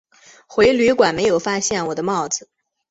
[0.47, 2.49] 回旅馆没有发现我的帽子